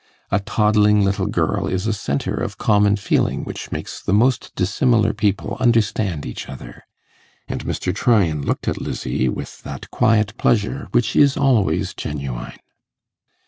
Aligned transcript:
A 0.31 0.39
toddling 0.39 1.03
little 1.03 1.27
girl 1.27 1.67
is 1.67 1.85
a 1.85 1.93
centre 1.93 2.33
of 2.33 2.57
common 2.57 2.95
feeling 2.95 3.43
which 3.43 3.71
makes 3.71 4.01
the 4.01 4.15
most 4.15 4.51
dissimilar 4.55 5.13
people 5.13 5.57
understand 5.59 6.25
each 6.25 6.49
other; 6.49 6.87
and 7.47 7.63
Mr. 7.65 7.93
Tryan 7.93 8.41
looked 8.43 8.67
at 8.67 8.81
Lizzie 8.81 9.29
with 9.29 9.61
that 9.61 9.91
quiet 9.91 10.35
pleasure 10.39 10.87
which 10.91 11.15
is 11.15 11.37
always 11.37 11.93
genuine. 11.93 12.57